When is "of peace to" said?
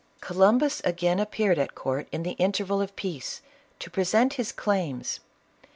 2.81-3.91